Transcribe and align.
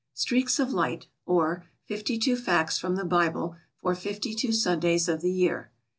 Streaks 0.15 0.57
of 0.59 0.71
Light; 0.73 1.05
or, 1.27 1.63
Fifty 1.85 2.17
two 2.17 2.35
Facts 2.35 2.79
from 2.79 2.95
the 2.95 3.05
Bible 3.05 3.55
for 3.75 3.93
Fifty 3.93 4.33
two 4.33 4.51
Sundays 4.51 5.07
of 5.07 5.21
the 5.21 5.31
Year. 5.31 5.69